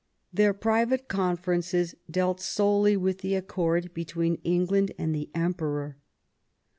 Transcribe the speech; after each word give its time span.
Their 0.33 0.55
private 0.55 1.07
conferences 1.07 1.93
dealt 2.09 2.41
solely 2.41 2.97
with 2.97 3.19
the 3.19 3.35
accord 3.35 3.93
between 3.93 4.41
England 4.43 4.93
and 4.97 5.13
the 5.13 5.29
Emperor. 5.35 5.99